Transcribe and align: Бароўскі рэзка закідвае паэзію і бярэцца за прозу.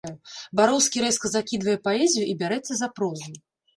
Бароўскі 0.59 1.03
рэзка 1.03 1.31
закідвае 1.35 1.77
паэзію 1.89 2.25
і 2.33 2.37
бярэцца 2.43 2.73
за 2.81 2.87
прозу. 2.97 3.31